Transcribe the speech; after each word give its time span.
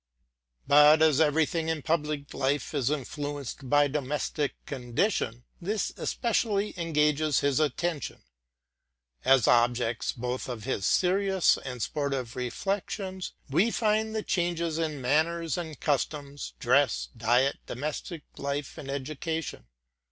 But 0.65 1.03
as 1.03 1.21
every 1.21 1.45
thing 1.45 1.69
in 1.69 1.83
public 1.83 2.33
life 2.33 2.73
is 2.73 2.89
influenced 2.89 3.69
by 3.69 3.87
domestic 3.87 4.55
condition, 4.65 5.43
this 5.61 5.93
especially 5.95 6.73
engages 6.75 7.41
his 7.41 7.59
attention. 7.59 8.23
As 9.23 9.47
objects, 9.47 10.11
both 10.11 10.49
of 10.49 10.63
his 10.63 10.87
serious 10.87 11.55
and 11.59 11.83
sportive 11.83 12.35
reflections, 12.35 13.33
we 13.47 13.69
find 13.69 14.15
the 14.15 14.23
changes 14.23 14.79
in 14.79 15.01
manners 15.01 15.55
and 15.55 15.79
customs, 15.79 16.55
dress, 16.57 17.09
diet, 17.15 17.57
domestic 17.67 18.23
life, 18.37 18.79
and 18.79 18.89
education. 18.89 19.67